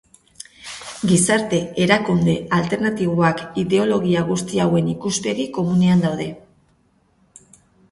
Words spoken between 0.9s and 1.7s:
Gizarte